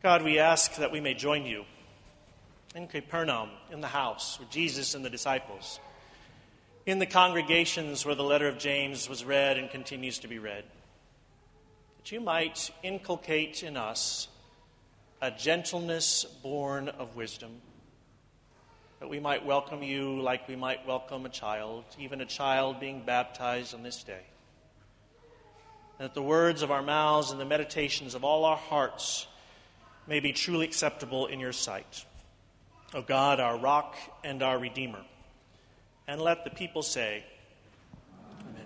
God, 0.00 0.22
we 0.22 0.38
ask 0.38 0.76
that 0.76 0.92
we 0.92 1.00
may 1.00 1.14
join 1.14 1.44
you 1.44 1.64
in 2.72 2.86
Capernaum, 2.86 3.50
in 3.72 3.80
the 3.80 3.88
house 3.88 4.38
with 4.38 4.48
Jesus 4.48 4.94
and 4.94 5.04
the 5.04 5.10
disciples, 5.10 5.80
in 6.86 7.00
the 7.00 7.06
congregations 7.06 8.06
where 8.06 8.14
the 8.14 8.22
letter 8.22 8.46
of 8.46 8.58
James 8.58 9.08
was 9.08 9.24
read 9.24 9.58
and 9.58 9.68
continues 9.68 10.20
to 10.20 10.28
be 10.28 10.38
read, 10.38 10.62
that 11.96 12.12
you 12.12 12.20
might 12.20 12.70
inculcate 12.84 13.64
in 13.64 13.76
us 13.76 14.28
a 15.20 15.32
gentleness 15.32 16.24
born 16.44 16.88
of 16.90 17.16
wisdom, 17.16 17.60
that 19.00 19.08
we 19.08 19.18
might 19.18 19.44
welcome 19.44 19.82
you 19.82 20.22
like 20.22 20.46
we 20.46 20.54
might 20.54 20.86
welcome 20.86 21.26
a 21.26 21.28
child, 21.28 21.82
even 21.98 22.20
a 22.20 22.26
child 22.26 22.78
being 22.78 23.02
baptized 23.04 23.74
on 23.74 23.82
this 23.82 24.04
day. 24.04 24.22
And 25.98 26.08
that 26.08 26.14
the 26.14 26.22
words 26.22 26.62
of 26.62 26.70
our 26.70 26.84
mouths 26.84 27.32
and 27.32 27.40
the 27.40 27.44
meditations 27.44 28.14
of 28.14 28.22
all 28.22 28.44
our 28.44 28.56
hearts 28.56 29.26
may 30.08 30.20
be 30.20 30.32
truly 30.32 30.64
acceptable 30.64 31.26
in 31.26 31.38
your 31.38 31.52
sight. 31.52 32.06
O 32.94 33.02
God, 33.02 33.40
our 33.40 33.58
rock 33.58 33.94
and 34.24 34.42
our 34.42 34.58
redeemer. 34.58 35.04
And 36.06 36.18
let 36.22 36.44
the 36.44 36.50
people 36.50 36.82
say, 36.82 37.22
Amen. 38.40 38.64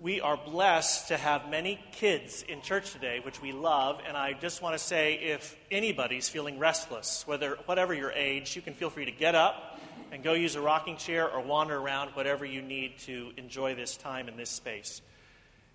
We 0.00 0.20
are 0.20 0.36
blessed 0.36 1.08
to 1.08 1.16
have 1.16 1.50
many 1.50 1.80
kids 1.90 2.44
in 2.46 2.62
church 2.62 2.92
today, 2.92 3.18
which 3.18 3.42
we 3.42 3.50
love. 3.50 4.00
And 4.06 4.16
I 4.16 4.34
just 4.34 4.62
want 4.62 4.78
to 4.78 4.82
say 4.82 5.14
if 5.14 5.56
anybody's 5.72 6.28
feeling 6.28 6.60
restless, 6.60 7.26
whether, 7.26 7.58
whatever 7.66 7.92
your 7.92 8.12
age, 8.12 8.54
you 8.54 8.62
can 8.62 8.74
feel 8.74 8.90
free 8.90 9.06
to 9.06 9.10
get 9.10 9.34
up 9.34 9.80
and 10.12 10.22
go 10.22 10.34
use 10.34 10.54
a 10.54 10.60
rocking 10.60 10.96
chair 10.96 11.28
or 11.28 11.40
wander 11.40 11.76
around, 11.76 12.10
whatever 12.10 12.44
you 12.44 12.62
need 12.62 13.00
to 13.00 13.32
enjoy 13.36 13.74
this 13.74 13.96
time 13.96 14.28
in 14.28 14.36
this 14.36 14.50
space. 14.50 15.02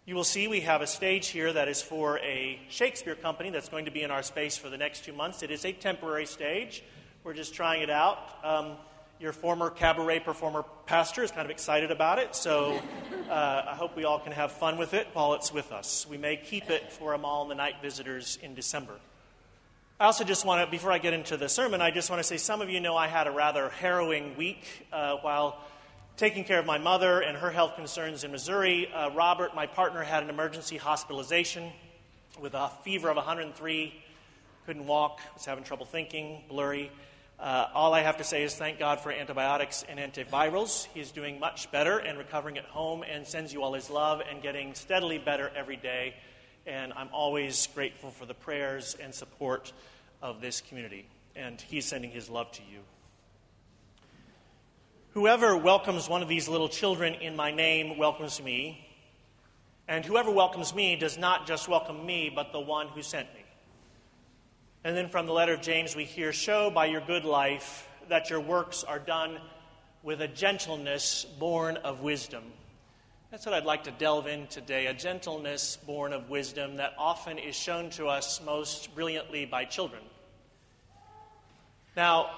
You 0.09 0.15
will 0.15 0.23
see 0.23 0.47
we 0.47 0.61
have 0.61 0.81
a 0.81 0.87
stage 0.87 1.27
here 1.27 1.53
that 1.53 1.67
is 1.67 1.83
for 1.83 2.17
a 2.21 2.59
Shakespeare 2.67 3.13
company 3.13 3.51
that's 3.51 3.69
going 3.69 3.85
to 3.85 3.91
be 3.91 4.01
in 4.01 4.09
our 4.09 4.23
space 4.23 4.57
for 4.57 4.67
the 4.67 4.75
next 4.75 5.05
two 5.05 5.13
months. 5.13 5.43
It 5.43 5.51
is 5.51 5.65
a 5.65 5.71
temporary 5.71 6.25
stage. 6.25 6.81
We're 7.23 7.35
just 7.35 7.53
trying 7.53 7.83
it 7.83 7.91
out. 7.91 8.17
Um, 8.43 8.71
your 9.19 9.33
former 9.33 9.69
cabaret 9.69 10.21
performer 10.21 10.65
pastor 10.87 11.21
is 11.21 11.29
kind 11.29 11.45
of 11.45 11.51
excited 11.51 11.91
about 11.91 12.17
it, 12.17 12.35
so 12.35 12.81
uh, 13.29 13.65
I 13.67 13.75
hope 13.75 13.95
we 13.95 14.03
all 14.03 14.17
can 14.17 14.31
have 14.31 14.51
fun 14.51 14.79
with 14.79 14.95
it 14.95 15.07
while 15.13 15.35
it's 15.35 15.53
with 15.53 15.71
us. 15.71 16.07
We 16.09 16.17
may 16.17 16.37
keep 16.37 16.71
it 16.71 16.91
for 16.91 17.13
Amahl 17.13 17.43
and 17.43 17.51
the 17.51 17.55
Night 17.55 17.75
Visitors 17.79 18.39
in 18.41 18.55
December. 18.55 18.95
I 19.99 20.05
also 20.05 20.23
just 20.23 20.43
want 20.43 20.65
to, 20.65 20.71
before 20.71 20.91
I 20.91 20.97
get 20.97 21.13
into 21.13 21.37
the 21.37 21.49
sermon, 21.49 21.83
I 21.83 21.91
just 21.91 22.09
want 22.09 22.19
to 22.19 22.27
say 22.27 22.37
some 22.37 22.63
of 22.63 22.71
you 22.71 22.79
know 22.79 22.97
I 22.97 23.05
had 23.05 23.27
a 23.27 23.31
rather 23.31 23.69
harrowing 23.69 24.35
week 24.37 24.87
uh, 24.91 25.17
while 25.17 25.61
taking 26.19 26.43
care 26.43 26.59
of 26.59 26.65
my 26.65 26.77
mother 26.77 27.21
and 27.21 27.37
her 27.37 27.49
health 27.49 27.77
concerns 27.77 28.25
in 28.25 28.31
Missouri. 28.31 28.91
Uh, 28.91 29.09
Robert, 29.11 29.55
my 29.55 29.65
partner, 29.65 30.03
had 30.03 30.21
an 30.21 30.29
emergency 30.29 30.75
hospitalization 30.75 31.71
with 32.41 32.53
a 32.55 32.69
fever 32.83 33.07
of 33.07 33.15
103, 33.15 34.03
couldn't 34.65 34.85
walk, 34.85 35.21
was 35.33 35.45
having 35.45 35.63
trouble 35.63 35.85
thinking, 35.85 36.43
blurry. 36.49 36.91
Uh, 37.39 37.67
all 37.73 37.93
I 37.93 38.01
have 38.01 38.17
to 38.17 38.25
say 38.25 38.43
is 38.43 38.53
thank 38.53 38.79
God 38.79 38.99
for 38.99 39.13
antibiotics 39.13 39.85
and 39.87 39.97
antivirals. 39.97 40.87
He's 40.93 41.11
doing 41.11 41.39
much 41.39 41.71
better 41.71 41.99
and 41.99 42.17
recovering 42.17 42.57
at 42.57 42.65
home 42.65 43.01
and 43.09 43.25
sends 43.25 43.53
you 43.53 43.63
all 43.63 43.73
his 43.73 43.89
love 43.89 44.21
and 44.29 44.41
getting 44.41 44.73
steadily 44.73 45.19
better 45.19 45.49
every 45.55 45.77
day. 45.77 46.15
And 46.67 46.91
I'm 46.97 47.09
always 47.13 47.69
grateful 47.73 48.11
for 48.11 48.25
the 48.25 48.33
prayers 48.33 48.97
and 49.01 49.15
support 49.15 49.71
of 50.21 50.41
this 50.41 50.59
community. 50.59 51.07
And 51.37 51.61
he's 51.61 51.85
sending 51.85 52.11
his 52.11 52.29
love 52.29 52.51
to 52.51 52.61
you. 52.69 52.79
Whoever 55.19 55.57
welcomes 55.57 56.07
one 56.07 56.21
of 56.21 56.29
these 56.29 56.47
little 56.47 56.69
children 56.69 57.13
in 57.13 57.35
my 57.35 57.51
name 57.51 57.97
welcomes 57.97 58.41
me, 58.41 58.87
and 59.85 60.05
whoever 60.05 60.31
welcomes 60.31 60.73
me 60.73 60.95
does 60.95 61.17
not 61.17 61.45
just 61.45 61.67
welcome 61.67 62.05
me, 62.05 62.31
but 62.33 62.53
the 62.53 62.61
one 62.61 62.87
who 62.87 63.01
sent 63.01 63.27
me. 63.33 63.43
And 64.85 64.95
then 64.95 65.09
from 65.09 65.25
the 65.25 65.33
letter 65.33 65.55
of 65.55 65.61
James, 65.61 65.93
we 65.93 66.05
hear, 66.05 66.31
Show 66.31 66.69
by 66.69 66.85
your 66.85 67.01
good 67.01 67.25
life 67.25 67.85
that 68.07 68.29
your 68.29 68.39
works 68.39 68.85
are 68.85 68.97
done 68.97 69.39
with 70.03 70.21
a 70.21 70.27
gentleness 70.29 71.25
born 71.37 71.75
of 71.75 71.99
wisdom. 71.99 72.45
That's 73.29 73.45
what 73.45 73.53
I'd 73.53 73.65
like 73.65 73.83
to 73.83 73.91
delve 73.91 74.25
in 74.25 74.47
today 74.47 74.87
a 74.87 74.93
gentleness 74.93 75.75
born 75.85 76.13
of 76.13 76.29
wisdom 76.29 76.77
that 76.77 76.93
often 76.97 77.37
is 77.37 77.57
shown 77.57 77.89
to 77.89 78.07
us 78.07 78.39
most 78.45 78.95
brilliantly 78.95 79.45
by 79.45 79.65
children. 79.65 80.01
Now, 81.97 82.29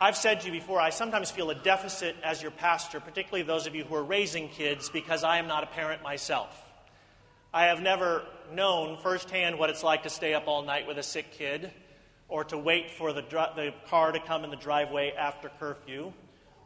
I've 0.00 0.16
said 0.16 0.42
to 0.42 0.46
you 0.46 0.52
before, 0.52 0.80
I 0.80 0.90
sometimes 0.90 1.28
feel 1.28 1.50
a 1.50 1.56
deficit 1.56 2.14
as 2.22 2.40
your 2.40 2.52
pastor, 2.52 3.00
particularly 3.00 3.42
those 3.42 3.66
of 3.66 3.74
you 3.74 3.82
who 3.82 3.96
are 3.96 4.04
raising 4.04 4.48
kids, 4.48 4.88
because 4.90 5.24
I 5.24 5.38
am 5.38 5.48
not 5.48 5.64
a 5.64 5.66
parent 5.66 6.04
myself. 6.04 6.56
I 7.52 7.64
have 7.64 7.82
never 7.82 8.22
known 8.52 8.98
firsthand 8.98 9.58
what 9.58 9.70
it's 9.70 9.82
like 9.82 10.04
to 10.04 10.10
stay 10.10 10.34
up 10.34 10.46
all 10.46 10.62
night 10.62 10.86
with 10.86 10.98
a 10.98 11.02
sick 11.02 11.32
kid, 11.32 11.72
or 12.28 12.44
to 12.44 12.56
wait 12.56 12.92
for 12.92 13.12
the, 13.12 13.22
the 13.22 13.74
car 13.88 14.12
to 14.12 14.20
come 14.20 14.44
in 14.44 14.50
the 14.50 14.56
driveway 14.56 15.14
after 15.18 15.50
curfew, 15.58 16.12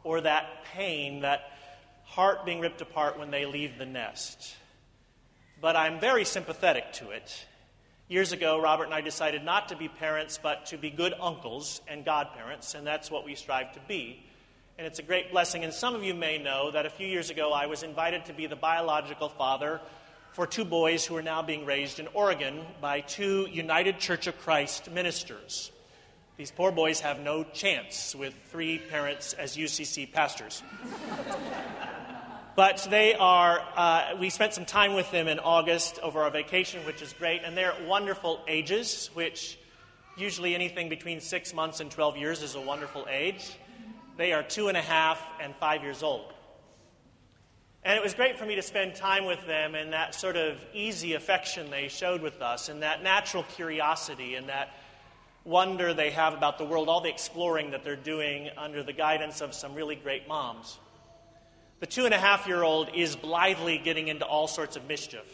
or 0.03 0.21
that 0.21 0.65
pain, 0.75 1.21
that 1.21 1.41
heart 2.03 2.45
being 2.45 2.59
ripped 2.59 2.81
apart 2.81 3.17
when 3.17 3.31
they 3.31 3.47
leave 3.47 3.79
the 3.79 3.85
nest. 3.87 4.55
But 5.59 5.75
I'm 5.75 5.99
very 5.99 6.25
sympathetic 6.25 6.93
to 6.93 7.09
it. 7.09 7.47
Years 8.09 8.33
ago, 8.33 8.59
Robert 8.61 8.83
and 8.85 8.93
I 8.93 8.99
decided 8.99 9.45
not 9.45 9.69
to 9.69 9.77
be 9.77 9.87
parents, 9.87 10.37
but 10.41 10.65
to 10.67 10.77
be 10.77 10.89
good 10.89 11.13
uncles 11.21 11.79
and 11.87 12.03
godparents, 12.03 12.75
and 12.75 12.85
that's 12.85 13.09
what 13.09 13.23
we 13.23 13.33
strive 13.33 13.71
to 13.73 13.79
be. 13.87 14.21
And 14.77 14.85
it's 14.85 14.99
a 14.99 15.03
great 15.03 15.31
blessing. 15.31 15.63
And 15.63 15.73
some 15.73 15.95
of 15.95 16.03
you 16.03 16.13
may 16.13 16.37
know 16.37 16.69
that 16.71 16.85
a 16.85 16.89
few 16.89 17.07
years 17.07 17.29
ago, 17.29 17.53
I 17.53 17.67
was 17.67 17.81
invited 17.81 18.25
to 18.25 18.33
be 18.33 18.45
the 18.45 18.57
biological 18.57 19.29
father 19.29 19.79
for 20.33 20.45
two 20.45 20.65
boys 20.65 21.05
who 21.05 21.15
are 21.15 21.21
now 21.21 21.41
being 21.41 21.65
raised 21.65 21.99
in 21.99 22.07
Oregon 22.13 22.65
by 22.81 22.99
two 22.99 23.47
United 23.49 23.99
Church 23.99 24.27
of 24.27 24.37
Christ 24.39 24.91
ministers. 24.91 25.71
These 26.35 26.51
poor 26.51 26.71
boys 26.71 26.99
have 26.99 27.21
no 27.21 27.43
chance 27.43 28.15
with 28.15 28.33
three 28.51 28.79
parents 28.79 29.33
as 29.33 29.55
UCC 29.55 30.11
pastors. 30.11 30.61
But 32.55 32.87
they 32.91 33.15
are, 33.15 33.63
uh, 33.75 34.15
we 34.19 34.29
spent 34.29 34.53
some 34.53 34.65
time 34.65 34.93
with 34.93 35.09
them 35.09 35.27
in 35.27 35.39
August 35.39 35.97
over 36.03 36.21
our 36.21 36.29
vacation, 36.29 36.85
which 36.85 37.01
is 37.01 37.11
great, 37.13 37.41
and 37.43 37.57
they're 37.57 37.73
wonderful 37.87 38.41
ages, 38.47 39.09
which 39.15 39.57
usually 40.17 40.53
anything 40.53 40.87
between 40.87 41.19
six 41.19 41.51
months 41.51 41.79
and 41.79 41.89
12 41.89 42.17
years 42.17 42.43
is 42.43 42.53
a 42.53 42.61
wonderful 42.61 43.07
age. 43.09 43.57
They 44.17 44.33
are 44.33 44.43
two 44.43 44.67
and 44.67 44.77
a 44.77 44.81
half 44.81 45.19
and 45.41 45.55
five 45.55 45.81
years 45.81 46.03
old. 46.03 46.31
And 47.83 47.97
it 47.97 48.03
was 48.03 48.13
great 48.13 48.37
for 48.37 48.45
me 48.45 48.53
to 48.53 48.61
spend 48.61 48.93
time 48.93 49.25
with 49.25 49.43
them 49.47 49.73
and 49.73 49.91
that 49.91 50.13
sort 50.13 50.37
of 50.37 50.63
easy 50.75 51.15
affection 51.15 51.71
they 51.71 51.87
showed 51.87 52.21
with 52.21 52.39
us, 52.43 52.69
and 52.69 52.83
that 52.83 53.01
natural 53.01 53.41
curiosity 53.55 54.35
and 54.35 54.47
that 54.49 54.69
wonder 55.43 55.91
they 55.91 56.11
have 56.11 56.35
about 56.35 56.59
the 56.59 56.65
world, 56.65 56.87
all 56.87 57.01
the 57.01 57.09
exploring 57.09 57.71
that 57.71 57.83
they're 57.83 57.95
doing 57.95 58.51
under 58.59 58.83
the 58.83 58.93
guidance 58.93 59.41
of 59.41 59.55
some 59.55 59.73
really 59.73 59.95
great 59.95 60.27
moms. 60.27 60.77
The 61.83 61.87
two 61.87 62.05
and 62.05 62.13
a 62.13 62.17
half 62.17 62.47
year 62.47 62.63
old 62.63 62.91
is 62.95 63.17
blithely 63.17 63.77
getting 63.77 64.07
into 64.07 64.23
all 64.23 64.47
sorts 64.47 64.77
of 64.77 64.87
mischief, 64.87 65.25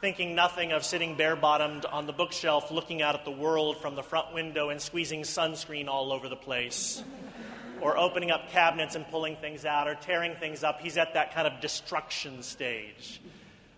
thinking 0.00 0.34
nothing 0.34 0.72
of 0.72 0.82
sitting 0.82 1.14
bare 1.14 1.36
bottomed 1.36 1.84
on 1.84 2.06
the 2.06 2.12
bookshelf 2.14 2.70
looking 2.70 3.02
out 3.02 3.14
at 3.14 3.26
the 3.26 3.30
world 3.30 3.76
from 3.76 3.94
the 3.94 4.02
front 4.02 4.32
window 4.32 4.70
and 4.70 4.80
squeezing 4.80 5.24
sunscreen 5.24 5.86
all 5.86 6.10
over 6.10 6.30
the 6.30 6.36
place, 6.36 7.04
or 7.82 7.98
opening 7.98 8.30
up 8.30 8.48
cabinets 8.48 8.94
and 8.94 9.06
pulling 9.08 9.36
things 9.36 9.66
out, 9.66 9.86
or 9.86 9.94
tearing 9.94 10.36
things 10.36 10.64
up. 10.64 10.80
He's 10.80 10.96
at 10.96 11.12
that 11.12 11.34
kind 11.34 11.46
of 11.46 11.60
destruction 11.60 12.42
stage. 12.42 13.20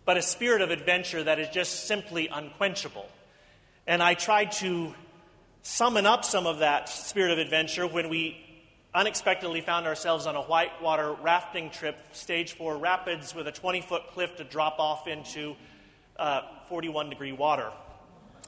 But 0.04 0.16
a 0.16 0.22
spirit 0.22 0.62
of 0.62 0.70
adventure 0.70 1.24
that 1.24 1.40
is 1.40 1.48
just 1.48 1.88
simply 1.88 2.28
unquenchable. 2.28 3.08
And 3.88 4.00
I 4.00 4.14
tried 4.14 4.52
to 4.52 4.94
summon 5.62 6.06
up 6.06 6.24
some 6.24 6.46
of 6.46 6.60
that 6.60 6.88
spirit 6.88 7.32
of 7.32 7.38
adventure 7.38 7.84
when 7.84 8.10
we 8.10 8.46
unexpectedly 8.94 9.60
found 9.60 9.86
ourselves 9.86 10.26
on 10.26 10.36
a 10.36 10.42
whitewater 10.42 11.12
rafting 11.12 11.70
trip, 11.70 11.96
stage 12.12 12.52
four 12.52 12.76
rapids, 12.76 13.34
with 13.34 13.46
a 13.46 13.52
20 13.52 13.80
foot 13.82 14.02
cliff 14.08 14.36
to 14.36 14.44
drop 14.44 14.78
off 14.78 15.06
into 15.06 15.54
uh, 16.18 16.42
41 16.68 17.10
degree 17.10 17.32
water. 17.32 17.70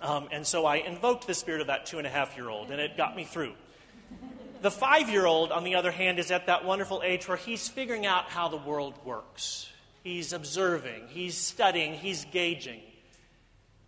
Um, 0.00 0.28
and 0.32 0.46
so 0.46 0.66
I 0.66 0.76
invoked 0.76 1.26
the 1.26 1.34
spirit 1.34 1.60
of 1.60 1.68
that 1.68 1.86
two 1.86 1.98
and 1.98 2.06
a 2.06 2.10
half 2.10 2.36
year 2.36 2.48
old, 2.48 2.70
and 2.70 2.80
it 2.80 2.96
got 2.96 3.14
me 3.14 3.24
through. 3.24 3.54
The 4.60 4.70
five 4.70 5.08
year 5.08 5.26
old, 5.26 5.52
on 5.52 5.64
the 5.64 5.76
other 5.76 5.90
hand, 5.90 6.18
is 6.18 6.30
at 6.30 6.46
that 6.46 6.64
wonderful 6.64 7.02
age 7.04 7.26
where 7.28 7.36
he's 7.36 7.68
figuring 7.68 8.06
out 8.06 8.24
how 8.24 8.48
the 8.48 8.56
world 8.56 8.94
works. 9.04 9.68
He's 10.02 10.32
observing, 10.32 11.08
he's 11.08 11.36
studying, 11.36 11.94
he's 11.94 12.24
gauging 12.26 12.80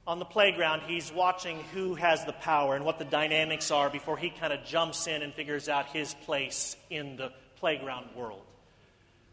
on 0.06 0.18
the 0.18 0.24
playground, 0.24 0.82
he's 0.86 1.10
watching 1.12 1.60
who 1.72 1.94
has 1.94 2.24
the 2.24 2.32
power 2.32 2.76
and 2.76 2.84
what 2.84 2.98
the 2.98 3.04
dynamics 3.04 3.70
are 3.70 3.88
before 3.88 4.18
he 4.18 4.28
kind 4.28 4.52
of 4.52 4.64
jumps 4.64 5.06
in 5.06 5.22
and 5.22 5.32
figures 5.32 5.68
out 5.68 5.86
his 5.86 6.14
place 6.24 6.76
in 6.90 7.16
the 7.16 7.32
playground 7.56 8.08
world. 8.14 8.42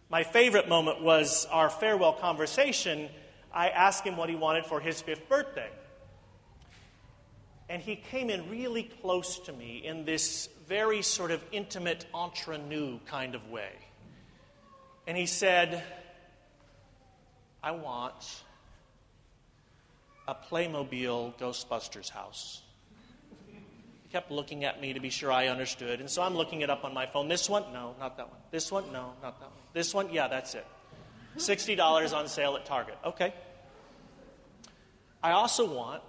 My 0.09 0.23
favorite 0.23 0.69
moment 0.69 1.01
was 1.01 1.45
our 1.51 1.69
farewell 1.69 2.13
conversation. 2.13 3.09
I 3.53 3.69
asked 3.69 4.05
him 4.05 4.15
what 4.15 4.29
he 4.29 4.35
wanted 4.35 4.65
for 4.65 4.79
his 4.79 5.01
fifth 5.01 5.27
birthday. 5.27 5.69
And 7.67 7.81
he 7.81 7.95
came 7.95 8.29
in 8.29 8.49
really 8.49 8.83
close 8.83 9.39
to 9.39 9.53
me 9.53 9.81
in 9.85 10.05
this 10.05 10.49
very 10.67 11.01
sort 11.01 11.31
of 11.31 11.43
intimate 11.51 12.05
entre 12.13 12.57
nous 12.57 12.99
kind 13.05 13.35
of 13.35 13.49
way. 13.49 13.71
And 15.07 15.17
he 15.17 15.25
said, 15.25 15.83
I 17.63 17.71
want 17.71 18.43
a 20.31 20.35
Playmobil 20.49 21.37
Ghostbusters 21.37 22.09
house. 22.09 22.61
He 23.49 24.09
kept 24.09 24.31
looking 24.31 24.63
at 24.63 24.79
me 24.79 24.93
to 24.93 25.01
be 25.01 25.09
sure 25.09 25.29
I 25.29 25.47
understood, 25.47 25.99
and 25.99 26.09
so 26.09 26.21
I'm 26.21 26.35
looking 26.35 26.61
it 26.61 26.69
up 26.69 26.85
on 26.85 26.93
my 26.93 27.05
phone. 27.05 27.27
This 27.27 27.49
one? 27.49 27.63
No, 27.73 27.95
not 27.99 28.15
that 28.15 28.29
one. 28.29 28.37
This 28.49 28.71
one? 28.71 28.85
No, 28.93 29.11
not 29.21 29.41
that 29.41 29.47
one. 29.47 29.59
This 29.73 29.93
one? 29.93 30.07
Yeah, 30.13 30.29
that's 30.29 30.55
it. 30.55 30.65
$60 31.37 32.15
on 32.15 32.29
sale 32.29 32.55
at 32.55 32.65
Target. 32.65 32.97
Okay. 33.05 33.33
I 35.21 35.31
also 35.31 35.69
want 35.69 36.01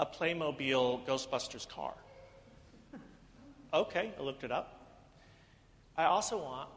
a 0.00 0.06
Playmobil 0.06 1.04
Ghostbusters 1.04 1.68
car. 1.68 1.92
Okay, 3.74 4.10
I 4.18 4.22
looked 4.22 4.42
it 4.42 4.50
up. 4.50 4.72
I 5.98 6.04
also 6.04 6.38
want 6.38 6.70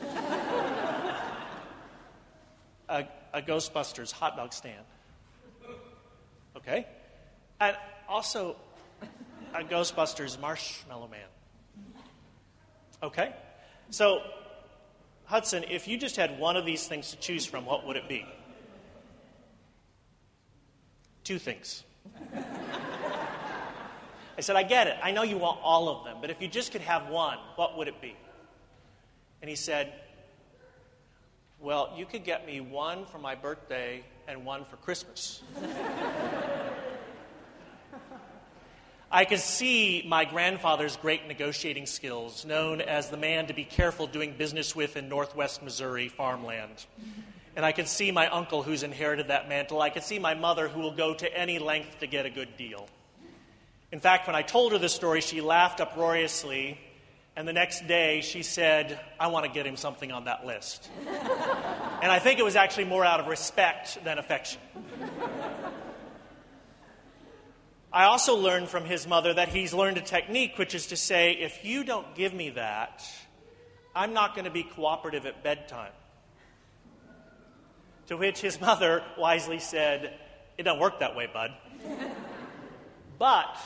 a, 2.88 3.04
a 3.32 3.42
Ghostbusters 3.42 4.12
hot 4.12 4.36
dog 4.36 4.52
stand. 4.52 4.84
Okay? 6.56 6.86
And 7.60 7.76
also 8.08 8.56
a 9.54 9.62
Ghostbusters 9.62 10.40
marshmallow 10.40 11.08
man. 11.08 12.02
Okay? 13.02 13.34
So, 13.90 14.20
Hudson, 15.24 15.64
if 15.70 15.88
you 15.88 15.96
just 15.96 16.16
had 16.16 16.38
one 16.38 16.56
of 16.56 16.64
these 16.66 16.86
things 16.86 17.10
to 17.10 17.16
choose 17.16 17.46
from, 17.46 17.64
what 17.64 17.86
would 17.86 17.96
it 17.96 18.08
be? 18.08 18.26
Two 21.24 21.38
things. 21.38 21.84
I 24.36 24.42
said, 24.42 24.56
I 24.56 24.62
get 24.62 24.86
it. 24.86 24.96
I 25.02 25.10
know 25.10 25.22
you 25.22 25.36
want 25.36 25.60
all 25.62 25.88
of 25.88 26.04
them, 26.04 26.16
but 26.20 26.30
if 26.30 26.40
you 26.40 26.48
just 26.48 26.72
could 26.72 26.80
have 26.80 27.08
one, 27.08 27.36
what 27.56 27.76
would 27.76 27.88
it 27.88 28.00
be? 28.00 28.16
And 29.42 29.48
he 29.48 29.56
said, 29.56 29.92
Well, 31.62 31.92
you 31.94 32.06
could 32.06 32.24
get 32.24 32.46
me 32.46 32.62
one 32.62 33.04
for 33.04 33.18
my 33.18 33.34
birthday 33.34 34.02
and 34.26 34.46
one 34.46 34.64
for 34.64 34.76
Christmas. 34.76 35.42
I 39.12 39.26
could 39.26 39.40
see 39.40 40.02
my 40.08 40.24
grandfather's 40.24 40.96
great 40.96 41.26
negotiating 41.28 41.84
skills, 41.84 42.46
known 42.46 42.80
as 42.80 43.10
the 43.10 43.18
man 43.18 43.48
to 43.48 43.52
be 43.52 43.64
careful 43.64 44.06
doing 44.06 44.36
business 44.38 44.74
with 44.74 44.96
in 44.96 45.10
northwest 45.10 45.62
Missouri 45.62 46.08
farmland. 46.08 46.86
And 47.54 47.66
I 47.66 47.72
could 47.72 47.88
see 47.88 48.10
my 48.10 48.28
uncle 48.28 48.62
who's 48.62 48.82
inherited 48.82 49.28
that 49.28 49.46
mantle. 49.46 49.82
I 49.82 49.90
could 49.90 50.04
see 50.04 50.18
my 50.18 50.32
mother 50.32 50.66
who 50.66 50.80
will 50.80 50.96
go 50.96 51.12
to 51.12 51.36
any 51.36 51.58
length 51.58 52.00
to 52.00 52.06
get 52.06 52.24
a 52.24 52.30
good 52.30 52.56
deal. 52.56 52.88
In 53.92 54.00
fact, 54.00 54.26
when 54.26 54.36
I 54.36 54.40
told 54.40 54.72
her 54.72 54.78
the 54.78 54.88
story, 54.88 55.20
she 55.20 55.42
laughed 55.42 55.82
uproariously 55.82 56.80
and 57.40 57.48
the 57.48 57.54
next 57.54 57.88
day, 57.88 58.20
she 58.20 58.42
said, 58.42 59.00
I 59.18 59.28
want 59.28 59.46
to 59.46 59.50
get 59.50 59.66
him 59.66 59.74
something 59.74 60.12
on 60.12 60.26
that 60.26 60.44
list. 60.44 60.90
and 61.08 62.12
I 62.12 62.18
think 62.18 62.38
it 62.38 62.42
was 62.42 62.54
actually 62.54 62.84
more 62.84 63.02
out 63.02 63.18
of 63.18 63.28
respect 63.28 64.04
than 64.04 64.18
affection. 64.18 64.60
I 67.90 68.04
also 68.04 68.36
learned 68.36 68.68
from 68.68 68.84
his 68.84 69.06
mother 69.06 69.32
that 69.32 69.48
he's 69.48 69.72
learned 69.72 69.96
a 69.96 70.02
technique, 70.02 70.58
which 70.58 70.74
is 70.74 70.88
to 70.88 70.98
say, 70.98 71.32
if 71.32 71.64
you 71.64 71.82
don't 71.82 72.14
give 72.14 72.34
me 72.34 72.50
that, 72.50 73.10
I'm 73.96 74.12
not 74.12 74.34
going 74.34 74.44
to 74.44 74.50
be 74.50 74.62
cooperative 74.62 75.24
at 75.24 75.42
bedtime. 75.42 75.92
To 78.08 78.18
which 78.18 78.42
his 78.42 78.60
mother 78.60 79.02
wisely 79.16 79.60
said, 79.60 80.12
It 80.58 80.64
don't 80.64 80.78
work 80.78 81.00
that 81.00 81.16
way, 81.16 81.26
bud. 81.32 81.52
but 83.18 83.56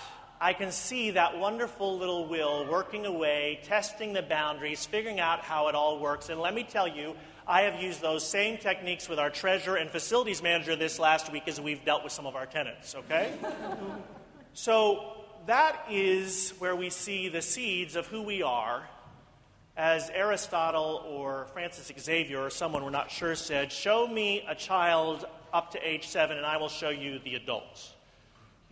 I 0.45 0.53
can 0.53 0.73
see 0.73 1.13
that 1.13 1.39
wonderful 1.39 1.97
little 1.97 2.27
will 2.27 2.67
working 2.67 3.07
away, 3.07 3.61
testing 3.63 4.13
the 4.13 4.21
boundaries, 4.21 4.85
figuring 4.85 5.19
out 5.19 5.41
how 5.41 5.69
it 5.69 5.75
all 5.75 5.99
works. 5.99 6.29
And 6.29 6.39
let 6.39 6.53
me 6.53 6.65
tell 6.65 6.87
you, 6.87 7.17
I 7.49 7.63
have 7.63 7.83
used 7.83 8.03
those 8.03 8.29
same 8.29 8.59
techniques 8.59 9.09
with 9.09 9.19
our 9.19 9.31
treasurer 9.31 9.77
and 9.77 9.89
facilities 9.89 10.43
manager 10.43 10.77
this 10.77 10.99
last 10.99 11.33
week 11.33 11.49
as 11.49 11.63
we've 11.63 11.83
dealt 11.87 12.05
with 12.05 12.13
some 12.13 12.27
of 12.27 12.37
our 12.37 12.45
tenants, 12.45 12.95
okay? 12.95 13.33
so 14.53 15.15
that 15.47 15.87
is 15.91 16.53
where 16.59 16.77
we 16.77 16.91
see 16.91 17.31
the 17.31 17.41
seeds 17.41 17.97
of 17.97 18.07
who 18.09 18.21
we 18.21 18.43
are. 18.43 18.87
As 19.79 20.11
Aristotle 20.11 21.07
or 21.09 21.47
Francis 21.55 21.91
Xavier 21.99 22.39
or 22.39 22.51
someone 22.51 22.85
we're 22.85 22.91
not 22.91 23.11
sure 23.11 23.35
said, 23.35 23.73
show 23.73 24.07
me 24.07 24.45
a 24.47 24.55
child 24.55 25.25
up 25.55 25.71
to 25.71 25.79
age 25.79 26.07
seven 26.07 26.37
and 26.37 26.45
I 26.45 26.59
will 26.59 26.69
show 26.69 26.91
you 26.91 27.19
the 27.19 27.35
adults. 27.35 27.94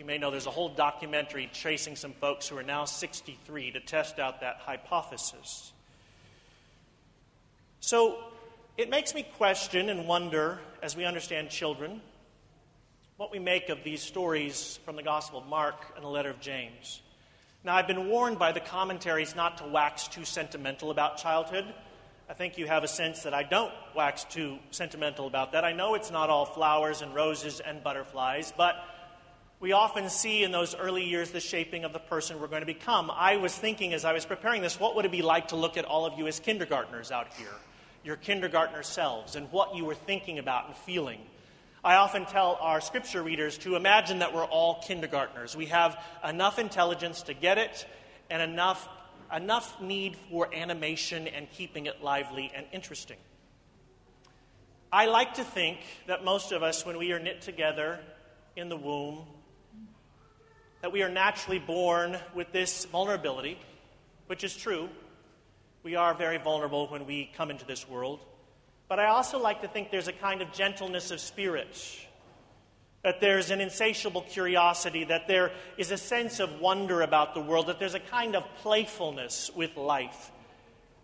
You 0.02 0.06
may 0.06 0.18
know 0.18 0.32
there's 0.32 0.46
a 0.46 0.50
whole 0.50 0.70
documentary 0.70 1.48
tracing 1.52 1.94
some 1.94 2.12
folks 2.14 2.48
who 2.48 2.58
are 2.58 2.64
now 2.64 2.86
63 2.86 3.70
to 3.70 3.78
test 3.78 4.18
out 4.18 4.40
that 4.40 4.56
hypothesis. 4.56 5.72
So 7.78 8.18
it 8.76 8.90
makes 8.90 9.14
me 9.14 9.24
question 9.36 9.88
and 9.90 10.08
wonder, 10.08 10.58
as 10.82 10.96
we 10.96 11.04
understand 11.04 11.50
children, 11.50 12.00
what 13.16 13.30
we 13.30 13.38
make 13.38 13.68
of 13.68 13.84
these 13.84 14.02
stories 14.02 14.80
from 14.84 14.96
the 14.96 15.04
Gospel 15.04 15.38
of 15.38 15.46
Mark 15.46 15.92
and 15.94 16.04
the 16.04 16.08
letter 16.08 16.30
of 16.30 16.40
James. 16.40 17.00
Now, 17.62 17.76
I've 17.76 17.86
been 17.86 18.08
warned 18.08 18.40
by 18.40 18.50
the 18.50 18.58
commentaries 18.58 19.36
not 19.36 19.58
to 19.58 19.68
wax 19.68 20.08
too 20.08 20.24
sentimental 20.24 20.90
about 20.90 21.18
childhood. 21.18 21.72
I 22.28 22.34
think 22.34 22.58
you 22.58 22.66
have 22.66 22.82
a 22.82 22.88
sense 22.88 23.22
that 23.22 23.34
I 23.34 23.44
don't 23.44 23.72
wax 23.94 24.24
too 24.24 24.58
sentimental 24.72 25.28
about 25.28 25.52
that. 25.52 25.64
I 25.64 25.72
know 25.72 25.94
it's 25.94 26.10
not 26.10 26.28
all 26.28 26.44
flowers 26.44 27.02
and 27.02 27.14
roses 27.14 27.60
and 27.60 27.84
butterflies, 27.84 28.52
but 28.56 28.74
we 29.62 29.70
often 29.70 30.10
see 30.10 30.42
in 30.42 30.50
those 30.50 30.74
early 30.74 31.04
years 31.04 31.30
the 31.30 31.38
shaping 31.38 31.84
of 31.84 31.92
the 31.92 32.00
person 32.00 32.40
we're 32.40 32.48
going 32.48 32.62
to 32.62 32.66
become. 32.66 33.12
I 33.14 33.36
was 33.36 33.54
thinking 33.54 33.94
as 33.94 34.04
I 34.04 34.12
was 34.12 34.26
preparing 34.26 34.60
this, 34.60 34.80
what 34.80 34.96
would 34.96 35.04
it 35.04 35.12
be 35.12 35.22
like 35.22 35.48
to 35.48 35.56
look 35.56 35.76
at 35.76 35.84
all 35.84 36.04
of 36.04 36.18
you 36.18 36.26
as 36.26 36.40
kindergartners 36.40 37.12
out 37.12 37.32
here, 37.34 37.54
your 38.02 38.16
kindergartner 38.16 38.82
selves, 38.82 39.36
and 39.36 39.50
what 39.52 39.76
you 39.76 39.84
were 39.84 39.94
thinking 39.94 40.40
about 40.40 40.66
and 40.66 40.74
feeling? 40.74 41.20
I 41.84 41.94
often 41.94 42.26
tell 42.26 42.58
our 42.60 42.80
scripture 42.80 43.22
readers 43.22 43.56
to 43.58 43.76
imagine 43.76 44.18
that 44.18 44.34
we're 44.34 44.44
all 44.44 44.82
kindergartners. 44.82 45.56
We 45.56 45.66
have 45.66 45.96
enough 46.28 46.58
intelligence 46.58 47.22
to 47.22 47.34
get 47.34 47.56
it 47.56 47.86
and 48.30 48.42
enough, 48.42 48.88
enough 49.32 49.80
need 49.80 50.16
for 50.28 50.52
animation 50.52 51.28
and 51.28 51.48
keeping 51.52 51.86
it 51.86 52.02
lively 52.02 52.50
and 52.52 52.66
interesting. 52.72 53.18
I 54.92 55.06
like 55.06 55.34
to 55.34 55.44
think 55.44 55.78
that 56.08 56.24
most 56.24 56.50
of 56.50 56.64
us, 56.64 56.84
when 56.84 56.98
we 56.98 57.12
are 57.12 57.20
knit 57.20 57.42
together 57.42 58.00
in 58.56 58.68
the 58.68 58.76
womb, 58.76 59.24
that 60.82 60.92
we 60.92 61.02
are 61.02 61.08
naturally 61.08 61.60
born 61.60 62.18
with 62.34 62.50
this 62.50 62.84
vulnerability, 62.86 63.56
which 64.26 64.42
is 64.42 64.56
true. 64.56 64.88
We 65.84 65.94
are 65.94 66.12
very 66.12 66.38
vulnerable 66.38 66.88
when 66.88 67.06
we 67.06 67.30
come 67.36 67.50
into 67.50 67.64
this 67.64 67.88
world. 67.88 68.18
But 68.88 68.98
I 68.98 69.06
also 69.06 69.38
like 69.40 69.62
to 69.62 69.68
think 69.68 69.92
there's 69.92 70.08
a 70.08 70.12
kind 70.12 70.42
of 70.42 70.52
gentleness 70.52 71.12
of 71.12 71.20
spirit, 71.20 71.78
that 73.04 73.20
there's 73.20 73.50
an 73.50 73.60
insatiable 73.60 74.22
curiosity, 74.22 75.04
that 75.04 75.28
there 75.28 75.52
is 75.78 75.92
a 75.92 75.96
sense 75.96 76.40
of 76.40 76.60
wonder 76.60 77.02
about 77.02 77.34
the 77.34 77.40
world, 77.40 77.68
that 77.68 77.78
there's 77.78 77.94
a 77.94 78.00
kind 78.00 78.34
of 78.34 78.44
playfulness 78.56 79.52
with 79.54 79.76
life, 79.76 80.32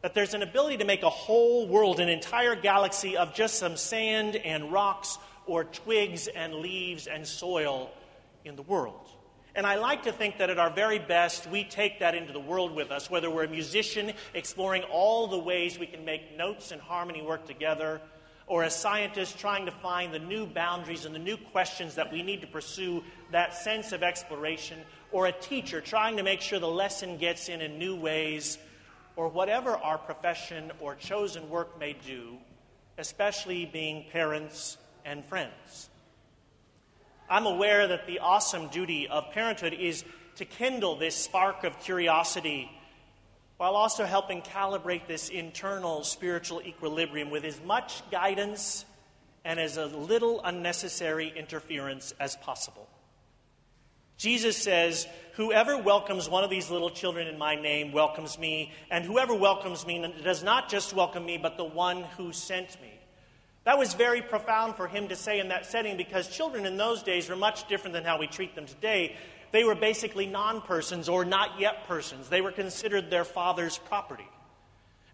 that 0.03 0.13
there's 0.13 0.35
an 0.35 0.43
ability 0.43 0.79
to 0.79 0.85
make 0.85 1.05
a 1.05 1.11
whole 1.11 1.69
world, 1.69 2.01
an 2.01 2.09
entire 2.09 2.57
galaxy 2.57 3.17
of 3.17 3.33
just 3.33 3.59
some 3.59 3.77
sand 3.77 4.35
and 4.35 4.73
rocks 4.73 5.19
or 5.47 5.63
twigs 5.63 6.27
and 6.27 6.55
leaves 6.55 7.07
and 7.07 7.27
soil 7.27 7.91
in 8.45 8.57
the 8.57 8.63
world. 8.63 9.09
And 9.59 9.67
I 9.67 9.75
like 9.75 10.05
to 10.05 10.13
think 10.13 10.39
that 10.39 10.51
at 10.51 10.61
our 10.61 10.71
very 10.71 11.01
best, 11.01 11.51
we 11.51 11.65
take 11.65 11.99
that 11.99 12.15
into 12.15 12.33
the 12.33 12.39
world 12.39 12.77
with 12.77 12.93
us, 12.93 13.11
whether 13.11 13.29
we're 13.29 13.43
a 13.43 13.49
musician 13.49 14.13
exploring 14.33 14.85
all 14.85 15.27
the 15.27 15.37
ways 15.37 15.81
we 15.81 15.87
can 15.89 16.05
make 16.05 16.37
notes 16.39 16.71
and 16.71 16.81
harmony 16.81 17.23
work 17.23 17.45
together, 17.45 18.01
or 18.47 18.63
a 18.63 18.71
scientist 18.71 19.37
trying 19.37 19.67
to 19.67 19.73
find 19.73 20.15
the 20.15 20.21
new 20.21 20.47
boundaries 20.47 21.07
and 21.07 21.13
the 21.13 21.19
new 21.19 21.37
questions 21.37 21.97
that 21.97 22.13
we 22.13 22.23
need 22.23 22.41
to 22.41 22.47
pursue 22.47 23.03
that 23.33 23.53
sense 23.53 23.91
of 23.91 24.05
exploration, 24.05 24.79
or 25.11 25.27
a 25.27 25.33
teacher 25.33 25.81
trying 25.81 26.17
to 26.19 26.23
make 26.23 26.41
sure 26.41 26.61
the 26.61 26.69
lesson 26.69 27.19
gets 27.19 27.49
in 27.49 27.61
in 27.61 27.81
new 27.81 27.97
ways, 27.97 28.59
or 29.17 29.27
whatever 29.27 29.71
our 29.71 29.99
profession 29.99 30.71
or 30.79 30.95
chosen 30.95 31.51
work 31.51 31.81
may 31.81 31.97
do, 32.07 32.39
especially 32.97 33.67
being 33.67 34.05
parents 34.13 34.79
and 35.05 35.25
friends. 35.25 35.91
I'm 37.31 37.47
aware 37.47 37.87
that 37.87 38.07
the 38.07 38.21
awesome 38.21 38.69
duty 38.69 39.07
of 39.07 39.33
parenthood 39.33 39.75
is 39.75 40.05
to 40.37 40.45
kindle 40.47 40.97
this 40.97 41.15
spark 41.15 41.65
of 41.65 41.79
curiosity 41.81 42.71
while 43.59 43.75
also 43.75 44.05
helping 44.05 44.41
calibrate 44.41 45.07
this 45.07 45.29
internal 45.29 46.05
spiritual 46.05 46.63
equilibrium 46.63 47.29
with 47.31 47.45
as 47.45 47.61
much 47.65 48.09
guidance 48.11 48.87
and 49.45 49.61
as 49.61 49.77
little 49.77 50.41
unnecessary 50.43 51.33
interference 51.37 52.15
as 52.19 52.37
possible. 52.37 52.89
Jesus 54.17 54.57
says, 54.57 55.07
Whoever 55.35 55.77
welcomes 55.77 56.29
one 56.29 56.45
of 56.45 56.51
these 56.51 56.71
little 56.71 56.91
children 56.91 57.29
in 57.29 57.39
my 57.39 57.55
name 57.55 57.93
welcomes 57.93 58.39
me, 58.39 58.73
and 58.91 59.05
whoever 59.05 59.35
welcomes 59.35 59.87
me 59.87 60.15
does 60.25 60.43
not 60.43 60.69
just 60.69 60.95
welcome 60.95 61.25
me, 61.25 61.37
but 61.37 61.57
the 61.57 61.65
one 61.65 62.03
who 62.17 62.33
sent 62.33 62.81
me. 62.81 62.99
That 63.69 63.77
was 63.77 63.93
very 63.93 64.23
profound 64.23 64.77
for 64.77 64.89
him 64.89 65.09
to 65.09 65.15
say 65.15 65.41
in 65.41 65.49
that 65.49 65.67
setting 65.67 65.99
because 65.99 66.35
children 66.35 66.65
in 66.65 66.79
those 66.79 67.03
days 67.03 67.29
were 67.29 67.37
much 67.37 67.69
different 67.69 67.93
than 67.93 68.03
how 68.03 68.19
we 68.19 68.27
treat 68.27 68.55
them 68.55 68.65
today. 68.65 69.15
They 69.53 69.63
were 69.63 69.75
basically 69.75 70.25
non 70.25 70.63
persons 70.63 71.07
or 71.07 71.23
not 71.27 71.61
yet 71.61 71.87
persons, 71.87 72.31
they 72.31 72.41
were 72.41 72.51
considered 72.51 73.11
their 73.11 73.27
father's 73.27 73.77
property. 73.77 74.27